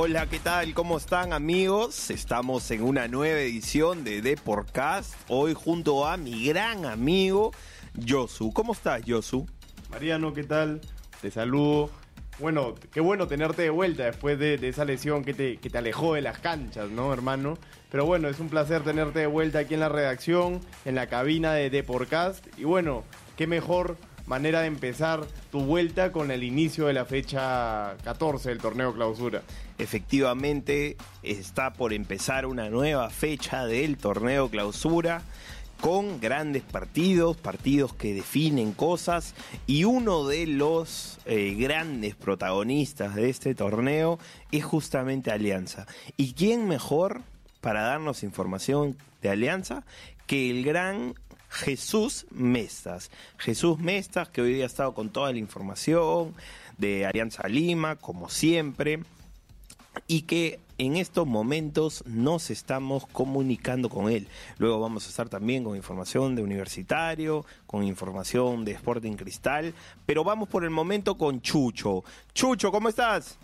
[0.00, 0.74] Hola, ¿qué tal?
[0.74, 2.10] ¿Cómo están amigos?
[2.10, 7.50] Estamos en una nueva edición de The Podcast, hoy junto a mi gran amigo
[7.94, 8.52] Yosu.
[8.52, 9.44] ¿Cómo estás, Yosu?
[9.90, 10.80] Mariano, ¿qué tal?
[11.20, 11.90] Te saludo.
[12.38, 16.38] Bueno, qué bueno tenerte de vuelta después de, esa lesión que te, alejó de las
[16.38, 17.58] canchas, ¿no, hermano?
[17.90, 21.54] Pero bueno, es un placer tenerte de vuelta aquí en la redacción, en la cabina
[21.54, 22.46] de The Podcast.
[22.56, 23.02] Y bueno,
[23.36, 23.96] qué mejor
[24.28, 29.42] manera de empezar tu vuelta con el inicio de la fecha 14 del torneo clausura.
[29.78, 35.22] Efectivamente, está por empezar una nueva fecha del torneo clausura
[35.80, 39.34] con grandes partidos, partidos que definen cosas
[39.66, 44.18] y uno de los eh, grandes protagonistas de este torneo
[44.52, 45.86] es justamente Alianza.
[46.16, 47.22] ¿Y quién mejor
[47.60, 49.84] para darnos información de Alianza
[50.26, 51.14] que el gran
[51.48, 53.10] Jesús Mestas.
[53.38, 56.34] Jesús Mestas, que hoy día ha estado con toda la información
[56.76, 59.00] de Alianza Lima, como siempre,
[60.06, 64.28] y que en estos momentos nos estamos comunicando con él.
[64.58, 69.74] Luego vamos a estar también con información de Universitario, con información de Sporting Cristal,
[70.06, 72.04] pero vamos por el momento con Chucho.
[72.32, 73.38] Chucho, ¿cómo estás?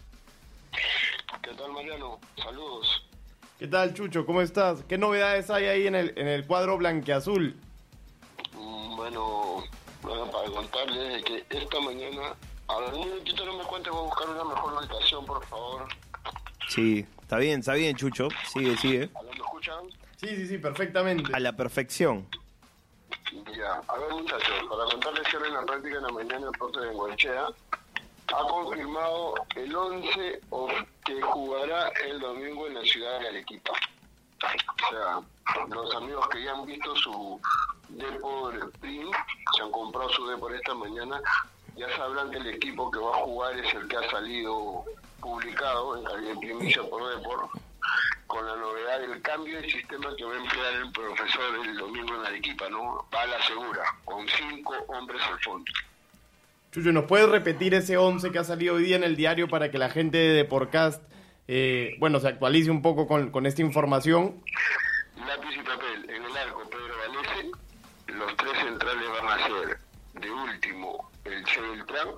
[1.42, 2.20] ¿Qué tal, Mariano?
[2.36, 3.04] Saludos.
[3.58, 4.24] ¿Qué tal, Chucho?
[4.26, 4.82] ¿Cómo estás?
[4.88, 7.56] ¿Qué novedades hay ahí en el, en el cuadro blanqueazul?
[8.96, 9.64] Bueno,
[10.02, 12.34] para contarles que esta mañana,
[12.68, 15.88] a ver, un minutito no me cuente, voy a buscar una mejor ubicación, por favor.
[16.68, 18.28] Sí, está bien, está bien, Chucho.
[18.52, 19.10] Sigue, sigue.
[19.22, 19.84] ¿Me escuchan?
[20.16, 21.30] Sí, sí, sí, perfectamente.
[21.34, 22.26] A la perfección.
[23.56, 26.80] Ya, a ver, muchachos, para contarles que en la práctica en la mañana el porte
[26.80, 27.46] de Guanchea
[28.28, 30.40] ha confirmado el 11
[31.04, 33.72] que jugará el domingo en la ciudad de Arequipa.
[34.42, 35.20] O sea,
[35.68, 37.40] los amigos que ya han visto su
[37.88, 39.14] Depo Sprint,
[39.56, 41.20] se han comprado su Depo esta mañana,
[41.76, 44.84] ya sabrán que el equipo que va a jugar es el que ha salido
[45.20, 47.48] publicado en primicia por Depor,
[48.26, 52.14] con la novedad del cambio de sistema que va a emplear el profesor el domingo
[52.16, 53.06] en Arequipa, ¿no?
[53.14, 55.72] Va a la segura, con cinco hombres al fondo.
[56.72, 59.70] Chucho, ¿nos puedes repetir ese 11 que ha salido hoy día en el diario para
[59.70, 61.02] que la gente de Deporcast,
[61.46, 64.42] eh, bueno, se actualice un poco con, con esta información?
[65.34, 66.10] Lápiz y papel.
[66.10, 67.50] En el arco, Pedro Valese.
[68.06, 69.78] Los tres centrales van a ser,
[70.12, 72.08] de último, el Che Beltrán.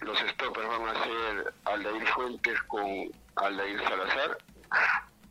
[0.00, 4.38] Los stoppers van a ser Aldair Fuentes con Aldair Salazar.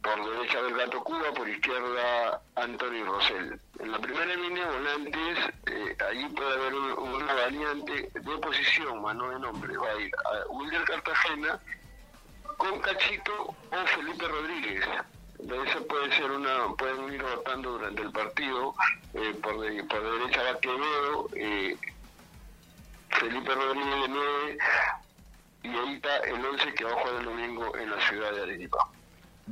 [0.02, 3.58] Por derecha del Gato Cuba, por izquierda Antonio Rosell.
[3.80, 9.30] En la primera línea volantes, eh, ahí puede haber una variante de posición, más no
[9.30, 9.78] de nombre.
[9.78, 11.58] Va a ir a Wilder Cartagena
[12.58, 14.86] con Cachito o Felipe Rodríguez.
[15.44, 18.74] Ese puede ser una, pueden ir rotando durante el partido.
[19.14, 21.78] Eh, por, por derecha va Quevedo, eh,
[23.10, 24.58] Felipe Rodríguez de 9
[25.64, 28.42] y ahí está el 11 que va a jugar el domingo en la ciudad de
[28.42, 28.90] Arequipa.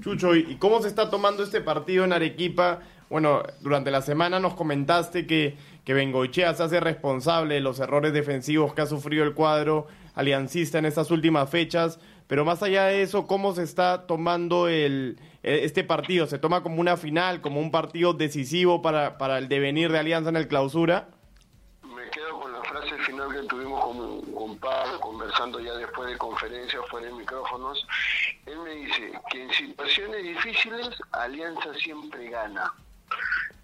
[0.01, 2.79] Chucho, ¿y cómo se está tomando este partido en Arequipa?
[3.09, 8.73] Bueno, durante la semana nos comentaste que, que se hace responsable de los errores defensivos
[8.73, 11.99] que ha sufrido el cuadro aliancista en estas últimas fechas,
[12.31, 16.27] pero más allá de eso, ¿cómo se está tomando el, este partido?
[16.27, 20.29] ¿Se toma como una final, como un partido decisivo para, para el devenir de Alianza
[20.29, 21.09] en el clausura?
[21.83, 26.17] Me quedo con la frase final que tuvimos con, con Pablo, conversando ya después de
[26.17, 27.85] conferencia fuera de micrófonos.
[28.45, 32.73] Él me dice que en situaciones difíciles Alianza siempre gana.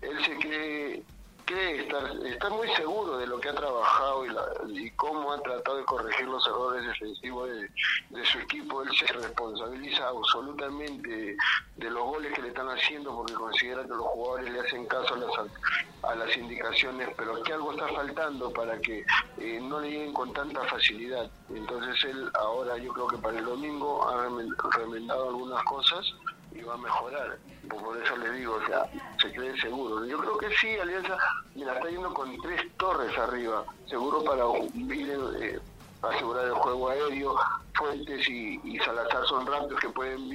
[0.02, 1.04] Él se cree
[1.48, 4.26] cree estar, está muy seguro de lo que ha trabajado
[4.68, 8.84] y, y, cómo ha tratado de corregir los errores defensivos de, su equipo.
[8.84, 11.38] Él se responsabiliza absolutamente
[11.78, 15.14] de, los goles que le están haciendo porque considera que los jugadores le hacen caso
[15.14, 15.32] a las,
[16.04, 19.06] a las indicaciones, pero que algo está faltando para que
[19.40, 21.32] eh, no le lleguen con tanta facilidad.
[21.50, 24.28] Entonces él ahora yo creo que para el domingo ha
[24.78, 26.14] remendado algunas cosas
[26.54, 27.38] y va a mejorar.
[27.70, 28.90] Por eso le digo, o sea,
[29.22, 30.06] se cree seguro.
[30.06, 31.18] Yo creo que sí, Alianza,
[31.56, 34.44] mira, está yendo con tres torres arriba, seguro para
[34.74, 35.60] ir, eh,
[36.02, 37.36] asegurar el juego aéreo.
[37.74, 40.28] Fuentes y, Salazar son rápidos que pueden,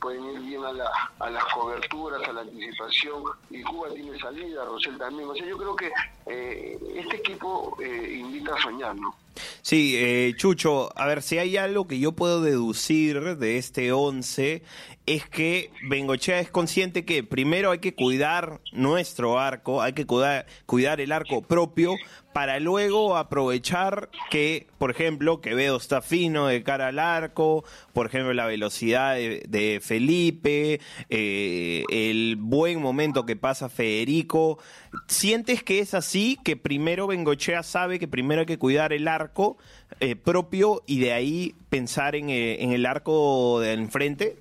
[0.00, 0.90] pueden ir bien a, la,
[1.30, 3.22] las coberturas, a la anticipación.
[3.48, 5.28] Y Cuba tiene salida, Rosel también.
[5.30, 5.90] O sea, yo creo que
[6.26, 9.14] eh, este equipo eh, invita a soñar, ¿no?
[9.62, 14.62] Sí, eh, Chucho, a ver, si hay algo que yo puedo deducir de este 11
[15.06, 21.00] es que Bengochea es consciente que primero hay que cuidar nuestro arco, hay que cuidar,
[21.00, 21.96] el arco propio
[22.32, 28.32] para luego aprovechar que, por ejemplo, Quevedo está fino de cara al arco, por ejemplo,
[28.34, 34.58] la velocidad de, Felipe, eh, el buen momento que pasa Federico.
[35.06, 36.38] ¿Sientes que es así?
[36.42, 39.56] Que primero Bengochea sabe que primero hay que cuidar el arco
[40.00, 44.36] eh, propio y de ahí pensar en, eh, el arco de enfrente?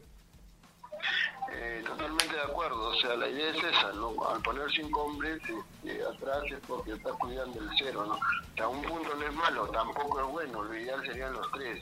[2.90, 4.14] o sea, la idea es esa, ¿no?
[4.28, 8.16] Al poner cinco hombres este, atrás es porque está cuidando el cero, ¿no?
[8.16, 11.82] O sea, un punto no es malo, tampoco es bueno, lo ideal serían los tres.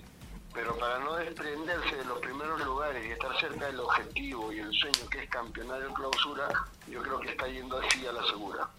[0.54, 5.10] Pero para no desprenderse de los primeros lugares estar cerca del objetivo y el sueño
[5.12, 6.48] que es campeonar en clausura,
[6.90, 8.70] yo creo que está yendo así a la segura.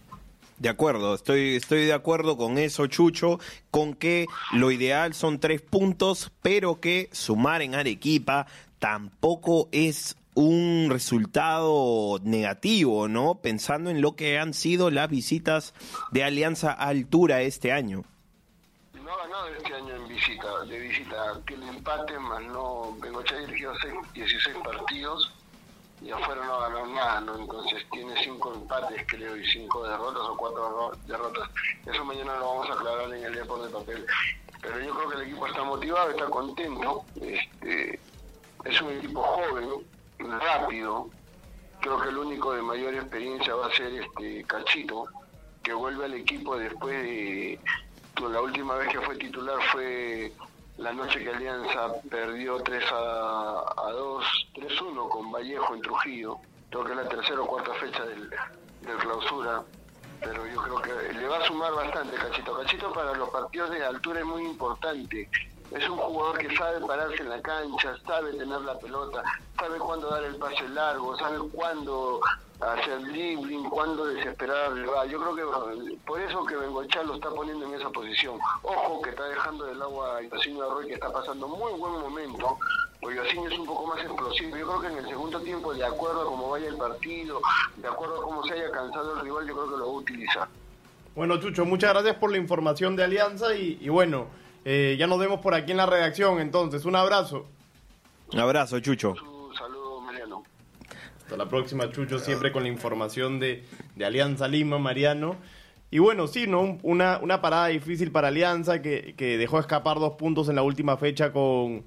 [0.59, 3.39] De acuerdo, estoy, estoy de acuerdo con eso, Chucho,
[3.71, 8.47] con que lo ideal son tres puntos, pero que sumar en Arequipa
[8.79, 13.37] tampoco es un resultado negativo, ¿no?
[13.37, 15.75] Pensando en lo que han sido las visitas
[16.13, 18.05] de Alianza altura este año.
[19.09, 23.73] No ha ganado este año en visita, de visita, tiene empate, más no, Bengochea dirigió
[24.13, 25.33] 16 partidos
[26.03, 27.39] y afuera no ha ganado nada, ¿no?
[27.39, 31.49] Entonces tiene 5 empates, creo, y 5 derrotas o 4 derrotas.
[31.87, 34.07] Eso mañana lo vamos a aclarar en el deporte de papel.
[34.61, 37.05] Pero yo creo que el equipo está motivado, está contento.
[37.19, 37.99] Este,
[38.67, 39.87] es un equipo joven,
[40.39, 41.09] rápido.
[41.81, 45.07] Creo que el único de mayor experiencia va a ser este Cachito,
[45.63, 47.59] que vuelve al equipo después de
[48.21, 50.33] la última vez que fue titular fue
[50.79, 54.25] la noche que Alianza perdió 3 a, a 2,
[54.55, 56.37] 3-1 con Vallejo en Trujillo.
[56.71, 59.63] Creo que es la tercera o cuarta fecha del, del clausura
[60.21, 62.57] pero yo creo que le va a sumar bastante Cachito.
[62.59, 65.29] Cachito para los partidos de altura es muy importante
[65.71, 69.23] es un jugador que sabe pararse en la cancha, sabe tener la pelota,
[69.59, 72.21] sabe cuándo dar el pase largo, sabe cuándo
[72.61, 75.09] hacer dribbling, cuándo desesperar al rival.
[75.11, 78.39] Yo creo que por eso que Bengochá lo está poniendo en esa posición.
[78.63, 82.59] Ojo que está dejando del agua a Ipacinho Arroy que está pasando muy buen momento,
[83.01, 84.57] porque así es un poco más explosivo.
[84.57, 87.41] Yo creo que en el segundo tiempo, de acuerdo a cómo vaya el partido,
[87.77, 89.97] de acuerdo a cómo se haya cansado el rival, yo creo que lo va a
[89.97, 90.49] utilizar.
[91.15, 94.29] Bueno, Chucho, muchas gracias por la información de Alianza y bueno,
[94.71, 97.47] eh, ya nos vemos por aquí en la redacción, entonces, un abrazo.
[98.35, 99.13] Un abrazo, Chucho.
[99.13, 100.43] Un saludo, Mariano.
[101.23, 103.65] Hasta la próxima, Chucho, siempre con la información de,
[104.05, 105.37] Alianza Lima, Mariano.
[105.91, 106.77] Y bueno, sí, ¿no?
[106.83, 110.99] Una, una parada difícil para Alianza que, que, dejó escapar dos puntos en la última
[110.99, 111.85] fecha con,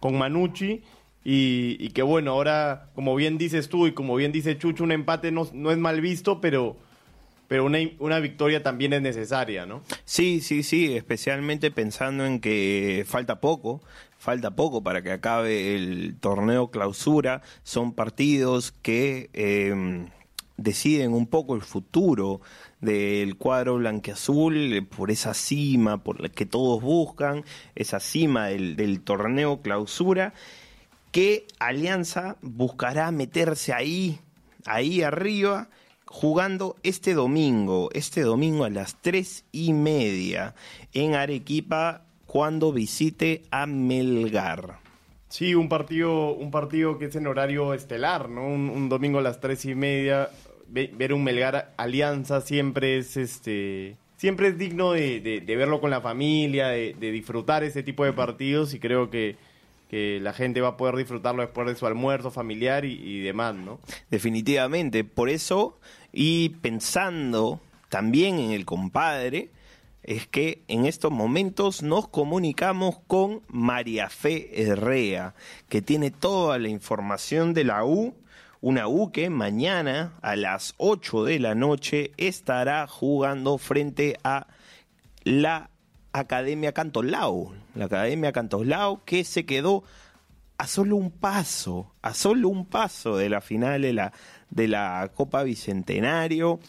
[0.00, 0.82] con Manucci.
[1.22, 4.90] Y, y, que bueno, ahora, como bien dices tú y como bien dice Chucho, un
[4.90, 6.78] empate no, no es mal visto, pero,
[7.54, 9.84] pero una, una victoria también es necesaria, ¿no?
[10.04, 13.80] Sí, sí, sí, especialmente pensando en que falta poco,
[14.18, 20.08] falta poco para que acabe el torneo clausura, son partidos que em,
[20.56, 22.40] deciden un poco el futuro
[22.80, 27.44] del cuadro blanqueazul por esa cima por la que todos buscan,
[27.76, 30.34] esa cima del, del torneo clausura,
[31.12, 34.18] que Alianza buscará meterse ahí,
[34.66, 35.68] ahí arriba,
[36.14, 40.54] jugando este domingo, este domingo a las tres y media
[40.92, 44.78] en Arequipa cuando visite a Melgar.
[45.28, 48.46] Sí, un partido, un partido que es en horario estelar, ¿no?
[48.46, 50.30] Un, domingo a las tres y media.
[50.68, 53.96] ver un Melgar Alianza siempre es este.
[54.16, 58.78] Siempre es digno de, verlo con la familia, de, disfrutar ese tipo de partidos y
[58.78, 59.34] creo que,
[60.20, 63.80] la gente va a poder disfrutarlo después de su almuerzo familiar y, demás, ¿no?
[64.10, 65.78] Definitivamente, por eso
[66.12, 69.50] y pensando también en el compadre,
[70.02, 75.34] es que en estos momentos nos comunicamos con María Fe Herrea,
[75.68, 78.14] que tiene toda la información de la U,
[78.60, 84.46] una U que mañana a las 8 de la noche estará jugando frente a
[85.24, 85.70] la
[86.12, 89.84] Academia Cantoslao, la Academia Cantoslao que se quedó
[90.58, 94.12] a solo un paso, a solo un paso de la final de la
[94.50, 96.60] de la Copa Bicentenario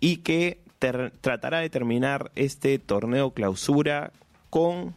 [0.00, 4.12] y que tratará de terminar este torneo clausura
[4.50, 4.94] con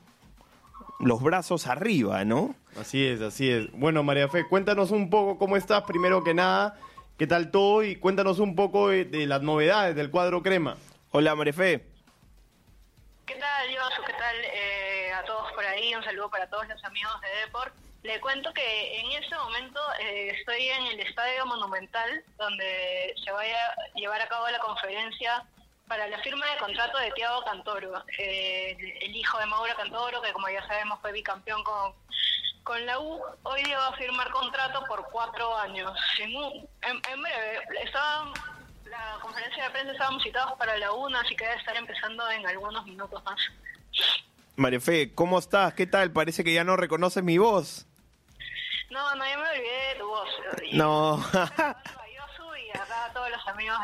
[1.00, 2.56] los brazos arriba, ¿no?
[2.80, 3.72] Así es, así es.
[3.72, 6.78] Bueno, María Fe, cuéntanos un poco cómo estás, primero que nada,
[7.18, 10.78] qué tal todo y cuéntanos un poco de, las novedades del cuadro crema.
[11.12, 11.86] Hola, María Fe.
[13.26, 14.02] ¿Qué tal, Josu?
[14.06, 14.27] ¿Qué tal
[15.98, 17.74] Un saludo para todos los amigos de Deport.
[18.04, 23.42] Le cuento que en este momento eh, estoy en el Estadio Monumental, donde se va
[23.42, 25.44] a llevar a cabo la conferencia
[25.88, 30.32] para la firma de contrato de Tiago Cantoro, eh, el hijo de Mauro Cantoro, que
[30.34, 31.94] como ya sabemos fue bicampeón con,
[32.64, 35.98] con la U, hoy día a firmar contrato por cuatro años.
[36.20, 36.32] En,
[36.84, 38.32] en, breve, estaba,
[38.86, 42.46] la conferencia de prensa estábamos citados para la una, así que debe estar empezando en
[42.46, 43.40] algunos minutos más.
[44.58, 45.74] María Fe, ¿cómo estás?
[45.76, 46.12] ¿Qué tal?
[46.12, 47.88] Parece que ya no reconoces mi voz.
[48.90, 50.30] No, no, ya me olvidé de tu voz.
[50.74, 51.24] No.
[52.74, 53.78] acá todos los amigos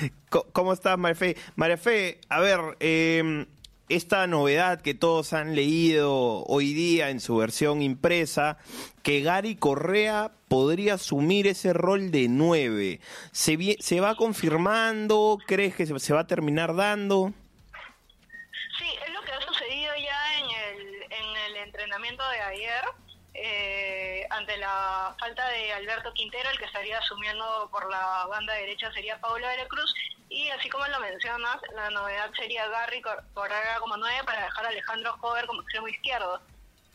[0.00, 0.10] de
[0.52, 1.36] ¿Cómo estás, María Fe?
[1.54, 3.46] María Fe, a ver, eh,
[3.88, 8.58] esta novedad que todos han leído hoy día en su versión impresa,
[9.02, 13.00] que Gary Correa podría asumir ese rol de nueve.
[13.32, 15.38] ¿Se, ¿Se va confirmando?
[15.46, 17.32] ¿Crees que se va a terminar dando?
[18.78, 22.84] Sí, es lo que ha sucedido ya en el, en de ayer.
[23.34, 28.90] Eh, ante la falta de Alberto Quintero, el que estaría asumiendo por la banda derecha
[28.92, 29.92] sería Pablo de Cruz,
[30.30, 34.68] y así como lo mencionas, la novedad sería Garry Correa como nueve para dejar a
[34.68, 36.40] Alejandro Jover como extremo izquierdo.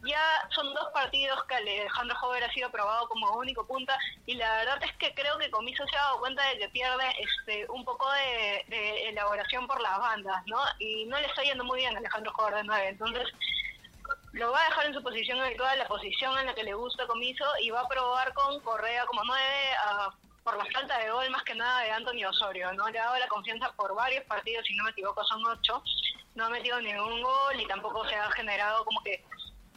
[0.04, 4.52] Ya son dos partidos que Alejandro Jover ha sido aprobado como único punta y la
[4.56, 7.86] verdad es que creo que Comiso se ha dado cuenta de que pierde este un
[7.86, 10.58] poco de, elaboración por las bandas, ¿no?
[10.80, 13.28] Y no le está yendo muy bien a Alejandro Jover de nueve, entonces
[14.34, 17.08] lo va a dejar en su posición habitual, la posición en la que le gusta
[17.08, 20.10] Comiso y va a probar con Correa como nueve a
[20.44, 22.90] por la falta de gol más que nada de Antonio Osorio, ¿no?
[22.90, 25.84] Le ha dado la confianza por varios partidos, si no me equivoco son ocho,
[26.36, 29.24] no ha metido ningún gol y tampoco se ha generado como que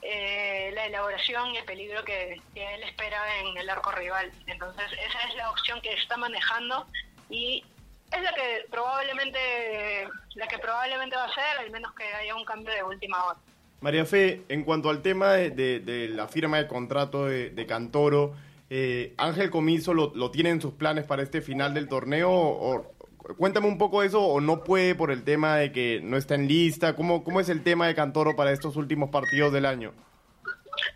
[0.02, 4.32] eh, la elaboración y el peligro que, él espera en el arco rival.
[4.46, 6.86] Entonces esa es la opción que está manejando
[7.28, 7.62] y
[8.10, 12.44] es la que probablemente la que probablemente va a ser, al menos que haya un
[12.44, 13.38] cambio de última hora.
[13.84, 18.34] María Fe, en cuanto al tema de, la firma de contrato de Cantoro,
[18.70, 22.94] eh, Ángel Comiso lo, tiene en sus planes para este final del torneo o,
[23.36, 26.48] cuéntame un poco eso o no puede por el tema de que no está en
[26.48, 29.94] lista cómo cómo es el tema de Cantoro para estos últimos partidos del año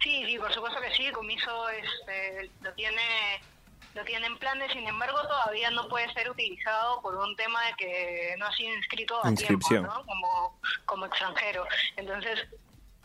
[0.02, 3.00] sí sí por supuesto que sí Comiso este, lo tiene
[3.94, 7.72] lo tiene en planes sin embargo todavía no puede ser utilizado por un tema de
[7.78, 10.04] que no ha sido inscrito a tiempo ¿no?
[10.04, 11.64] como como extranjero.
[11.96, 12.46] Entonces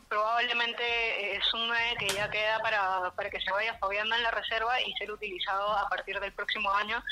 [0.09, 4.31] probablemente es un 9 que ya queda para, para que se vaya fogueando en la
[4.31, 7.03] reserva y ser utilizado a partir del próximo año.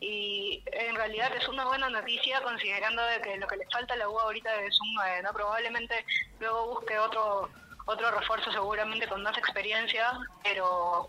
[0.00, 3.96] Y en realidad es una buena noticia considerando de que lo que le falta a
[3.96, 5.32] la U ahorita es un 9, ¿no?
[5.32, 6.04] Probablemente
[6.38, 7.50] luego busque otro
[7.86, 10.12] otro refuerzo seguramente con más experiencia,
[10.42, 11.08] pero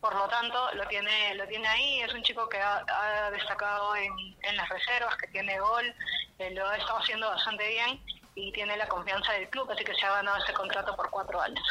[0.00, 4.12] por lo tanto lo tiene lo tiene ahí es un chico que ha, destacado en,
[4.42, 5.92] en, las reservas que tiene gol
[6.38, 8.00] eh, lo ha estado haciendo bastante bien
[8.38, 11.40] y tiene la confianza del club, así que se ha ganado ese contrato por cuatro
[11.40, 11.64] años.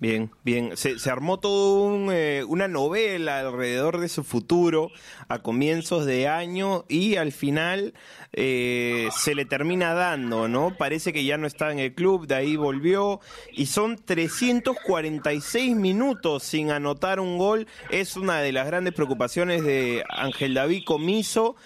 [0.00, 0.78] Bien, bien.
[0.78, 4.90] Se, armó todo eh, una novela alrededor de su futuro
[5.28, 7.92] a comienzos de año y al final
[8.32, 10.74] eh, se le termina dando, ¿no?
[10.74, 13.20] Parece que ya no está en el club, de ahí volvió
[13.52, 17.66] y son 346 minutos sin anotar un gol.
[17.90, 21.56] Es una de las grandes preocupaciones de Ángel David Comiso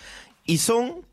[0.44, 1.06] y son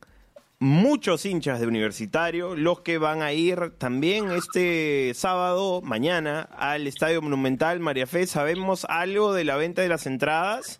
[0.61, 7.19] muchos hinchas de Universitario, los que van a ir también este sábado, mañana, al Estadio
[7.19, 8.27] Monumental María Fe.
[8.27, 10.79] ¿Sabemos algo de la venta de las entradas?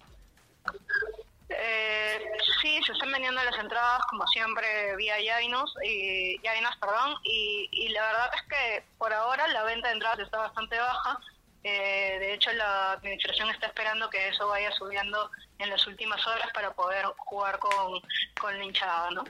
[1.49, 2.19] Eh,
[2.61, 6.37] sí, se están vendiendo las entradas como siempre vía Yainos, y,
[6.79, 11.19] perdón, y, la verdad es que por ahora la venta de entradas está bastante baja.
[11.63, 16.49] Eh, de hecho, la administración está esperando que eso vaya subiendo en las últimas horas
[16.53, 17.99] para poder jugar con,
[18.39, 19.23] con la hinchada, ¿no?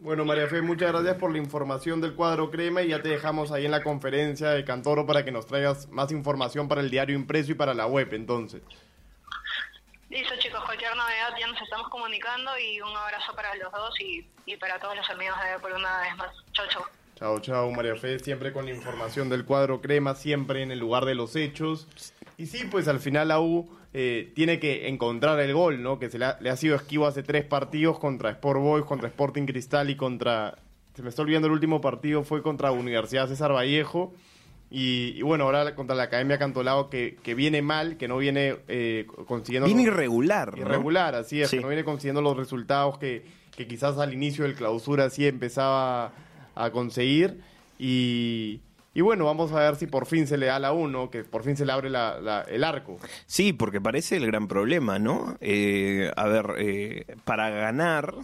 [0.00, 3.52] Bueno, María Fe, muchas gracias por la información del cuadro crema y ya te dejamos
[3.52, 7.14] ahí en la conferencia de Cantoro para que nos traigas más información para el diario
[7.14, 8.62] impreso y para la web, entonces.
[10.08, 14.56] Listo, chicos, cualquier novedad ya nos estamos comunicando y un abrazo para los dos y,
[14.56, 16.34] para todos los amigos de por una vez más.
[16.52, 16.82] Chau, chau.
[17.16, 21.04] Chao, chao, María Fe, siempre con la información del cuadro crema, siempre en el lugar
[21.04, 21.86] de los hechos.
[22.38, 25.98] Y sí, pues al final la U eh, tiene que encontrar el gol, ¿no?
[25.98, 29.90] Que se le ha, sido esquivo hace tres partidos contra Sport Boys, contra Sporting Cristal
[29.90, 30.58] y contra...
[30.94, 34.12] Se me está olvidando el último partido, fue contra Universidad César Vallejo.
[34.72, 39.06] Y, bueno, ahora contra la Academia Cantolao que, que viene mal, que no viene eh,
[39.26, 39.66] consiguiendo...
[39.66, 40.54] Viene irregular.
[40.56, 43.24] Irregular, así es, que no viene consiguiendo los resultados que,
[43.56, 46.12] que quizás al inicio del clausura sí empezaba
[46.54, 47.40] a conseguir.
[47.80, 48.60] Y,
[48.92, 51.44] y bueno, vamos a ver si por fin se le da la uno, que por
[51.44, 52.98] fin se le abre el arco.
[53.26, 55.36] Sí, porque parece el gran problema, ¿no?
[55.40, 58.14] Eh, a ver, eh, para ganar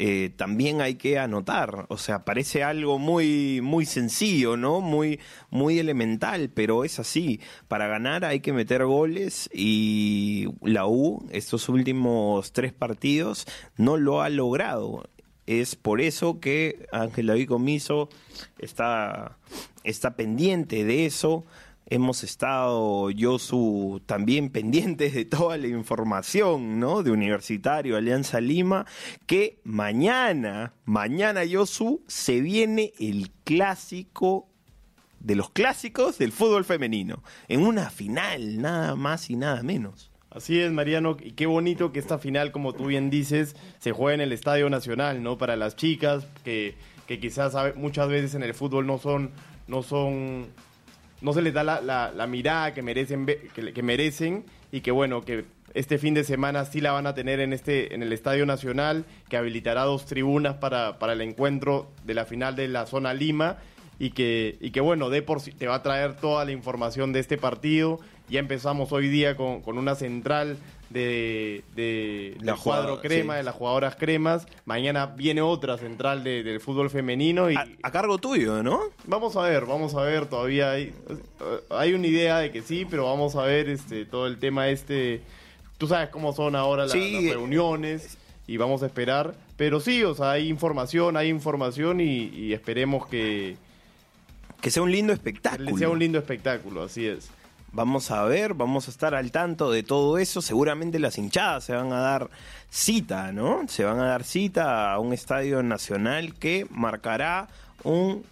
[0.00, 1.86] eh, también hay que anotar.
[1.88, 4.80] O sea, parece algo muy, muy sencillo, ¿no?
[4.80, 5.18] Muy,
[5.50, 7.40] muy elemental, pero es así.
[7.66, 13.44] Para ganar hay que meter goles y la U, estos últimos tres partidos,
[13.76, 15.08] no lo ha logrado.
[15.48, 18.10] Es por eso que Ángel David Comiso
[18.58, 19.38] está,
[19.82, 21.46] está pendiente de eso.
[21.86, 27.02] hemos estado, Yosu, también pendientes de toda la información, ¿no?
[27.02, 28.84] De Universitario Alianza Lima,
[29.24, 34.50] que mañana, mañana, Yosu, se viene el clásico
[35.18, 40.10] de los clásicos del fútbol femenino, en una final, nada más y nada menos.
[40.30, 44.16] Así es, Mariano, y qué bonito que esta final, como tú bien dices, se juegue
[44.16, 45.38] en el Estadio Nacional, ¿no?
[45.38, 46.74] Para las chicas que,
[47.06, 49.30] que quizás muchas veces en el fútbol no son,
[49.66, 50.48] no son,
[51.22, 55.46] no se les da la, mirada que merecen, que, que, merecen y que bueno, que
[55.72, 59.06] este fin de semana sí la van a tener en este, en el Estadio Nacional,
[59.30, 63.56] que habilitará dos tribunas para, para el encuentro de la final de la zona Lima
[63.98, 67.36] y que, y que bueno, por te va a traer toda la información de este
[67.36, 68.00] partido.
[68.28, 70.58] Ya empezamos hoy día con, con una central
[70.90, 74.46] de, de del cuadro crema, de las jugadoras cremas.
[74.64, 77.50] Mañana viene otra central de, del fútbol femenino.
[77.50, 78.80] Y, a, cargo tuyo, ¿no?
[79.06, 80.26] Vamos a ver, vamos a ver.
[80.26, 80.94] Todavía hay,
[81.70, 85.22] hay una idea de que sí, pero vamos a ver este todo el tema este.
[85.78, 89.34] Tú sabes cómo son ahora las reuniones y vamos a esperar.
[89.56, 93.56] Pero sí, o sea, hay información, hay información y esperemos que
[94.60, 95.70] que sea un lindo espectáculo.
[95.70, 97.30] Que sea un lindo espectáculo, así es.
[97.72, 100.40] Vamos a ver, vamos a estar al tanto de todo eso.
[100.40, 102.30] Seguramente las hinchadas se van a dar
[102.70, 103.68] cita, ¿no?
[103.68, 107.48] Se van a dar cita a un estadio nacional que marcará
[107.84, 108.24] un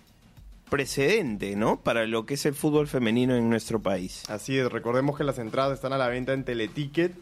[0.71, 1.79] precedente, ¿no?
[1.81, 4.25] Para lo que es el fútbol femenino en nuestro país.
[4.29, 7.13] Así es, recordemos que las entradas están a la venta en Teleticket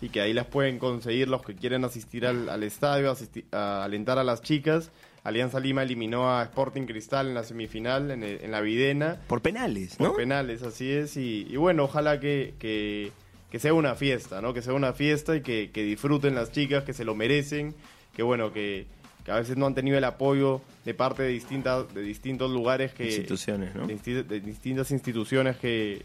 [0.00, 3.14] y que ahí las pueden conseguir los que quieren asistir al, estadio,
[3.52, 4.90] a alentar a las chicas.
[5.24, 9.20] Alianza Lima eliminó a Sporting Cristal en la semifinal, en, la Videna.
[9.28, 10.08] Por penales, ¿no?
[10.08, 11.16] Por penales, así es.
[11.16, 14.52] Y, bueno, ojalá que, que, sea una fiesta, ¿no?
[14.52, 17.74] Que sea una fiesta y que, disfruten las chicas, que se lo merecen.
[18.16, 18.86] Que bueno, que,
[19.28, 23.04] a veces no han tenido el apoyo de parte de distintas de distintos lugares que
[23.04, 23.86] instituciones ¿no?
[23.86, 26.04] de, distintas instituciones que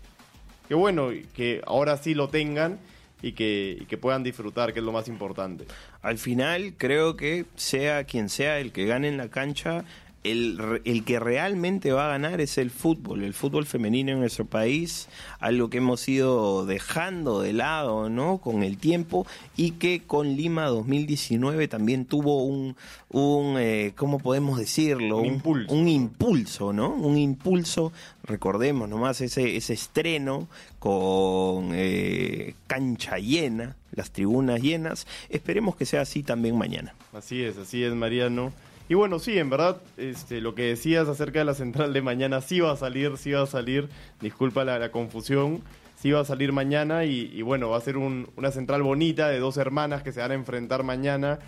[0.67, 2.77] que bueno que ahora sí lo tengan
[3.21, 5.65] y que, que puedan disfrutar, que es lo más importante.
[6.01, 9.85] Al final, creo que sea quien sea el que gane en la cancha,
[10.31, 14.45] el, el, que realmente va a ganar es el fútbol, el fútbol femenino en nuestro
[14.45, 15.07] país,
[15.39, 18.39] algo que hemos ido dejando de lado, ¿no?
[18.39, 22.75] Con el tiempo y que con Lima 2019 también tuvo un,
[23.09, 25.19] un eh, ¿cómo podemos decirlo?
[25.19, 25.73] Un, impulso.
[25.73, 26.89] Un impulso, ¿no?
[26.89, 27.91] Un impulso,
[28.23, 30.47] recordemos nomás ese, ese estreno
[30.79, 35.07] con eh, cancha llena, las tribunas llenas.
[35.29, 36.93] Esperemos que sea así también mañana.
[37.13, 38.51] Así es, así es, Mariano.
[38.89, 42.39] Y bueno, sí, en verdad, este, lo que decías acerca de la central de mañana
[42.41, 43.89] sí va a salir, sí va a salir,
[44.21, 45.61] disculpa la, confusión,
[45.97, 49.57] sí va a salir mañana y, bueno, va a ser una central bonita de dos
[49.57, 51.39] hermanas que se van a enfrentar mañana.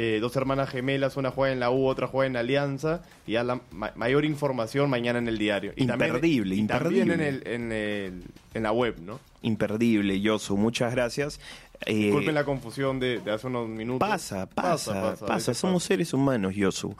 [0.00, 3.42] Eh, dos hermanas gemelas, una juega en la U, otra juega en Alianza, y ya
[3.42, 3.60] la
[3.96, 5.72] mayor información mañana en el diario.
[5.74, 7.00] Y imperdible, también, imperdible.
[7.00, 8.22] también en, el, en, el,
[8.54, 9.18] en la web, ¿no?
[9.42, 11.40] Imperdible, Yosu, muchas gracias.
[11.84, 14.08] Eh, Disculpen la confusión de, hace unos minutos.
[14.08, 15.52] Pasa, pasa, pasa.
[15.52, 16.94] Somos seres humanos, Yosu.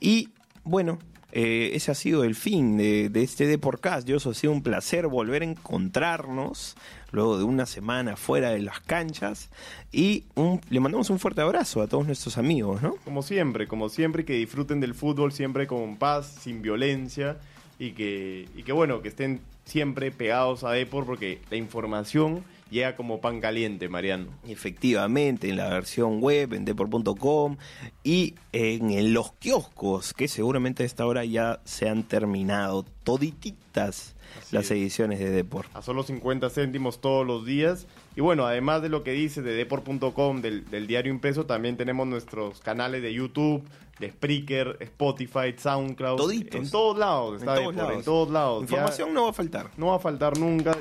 [0.00, 0.30] Y
[0.64, 0.98] bueno,
[1.32, 4.06] eh, ese ha sido el fin de, de este Deporcast.
[4.06, 6.76] Yosu, ha sido un placer volver a encontrarnos
[7.10, 9.48] luego de una semana fuera de las canchas.
[9.90, 10.24] Y
[10.68, 12.96] le mandamos un fuerte abrazo a todos nuestros amigos, ¿no?
[13.04, 17.38] Como siempre, como siempre, que disfruten del fútbol siempre con paz, sin violencia.
[17.78, 22.96] Y que, y que bueno, que estén siempre pegados a Depor porque la información llega
[22.96, 24.26] como pan caliente, Mariano.
[24.48, 27.56] Efectivamente, en la versión web, en depor.com
[28.02, 34.16] y en los kioscos, que seguramente a esta hora ya se han terminado todititas
[34.50, 35.66] las ediciones de Depor.
[35.74, 37.86] A solo 50 céntimos todos los días.
[38.16, 42.06] Y bueno, además de lo que dice de depor.com, del, del diario impreso, también tenemos
[42.06, 43.62] nuestros canales de YouTube,
[43.98, 46.16] de Spreaker, Spotify, SoundCloud.
[46.16, 46.60] Toditos.
[46.60, 47.94] En todos lados está en todos lados.
[47.94, 48.62] En todos lados.
[48.62, 49.70] Información no va a faltar.
[49.76, 50.76] No va a faltar nunca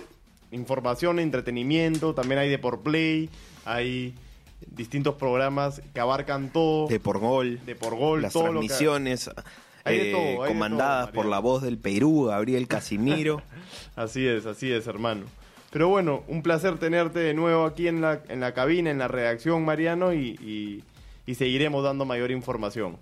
[0.52, 3.30] información, entretenimiento, también hay de por play,
[3.66, 4.14] hay
[4.68, 6.88] distintos programas que abarcan todo.
[6.88, 7.60] De por gol.
[7.66, 9.30] De por gol, las transmisiones.
[9.86, 13.42] Eh, comandadas por la voz del Perú, Gabriel Casimiro.
[13.96, 15.24] así es, así es, hermano.
[15.72, 19.08] Pero bueno, un placer tenerte de nuevo aquí en la, en la cabina, en la
[19.08, 20.84] redacción, Mariano, y,
[21.26, 22.98] y seguiremos dando mayor información.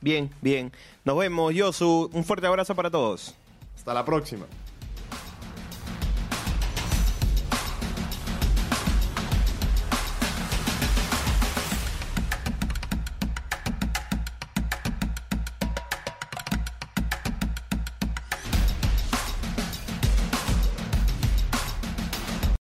[0.00, 0.72] Bien, bien.
[1.04, 2.10] Nos vemos, Yosu.
[2.12, 3.34] Un fuerte abrazo para todos.
[3.74, 4.46] Hasta la próxima.